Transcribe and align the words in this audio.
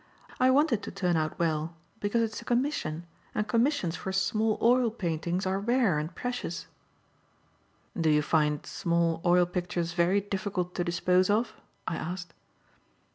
"I 0.39 0.49
want 0.49 0.71
it 0.73 0.81
to 0.81 0.91
turn 0.91 1.15
out 1.15 1.37
well, 1.37 1.75
because 1.99 2.23
it's 2.23 2.41
a 2.41 2.43
commission, 2.43 3.05
and 3.35 3.47
commissions 3.47 3.95
for 3.95 4.11
small 4.11 4.57
oil 4.59 4.89
paintings 4.89 5.45
are 5.45 5.59
rare 5.59 5.99
and 5.99 6.15
precious." 6.15 6.65
"Do 7.95 8.09
you 8.09 8.23
find 8.23 8.65
small 8.65 9.21
oil 9.23 9.45
pictures 9.45 9.93
very 9.93 10.19
difficult 10.19 10.73
to 10.73 10.83
dispose 10.83 11.29
of?" 11.29 11.53
I 11.87 11.97
asked. 11.97 12.33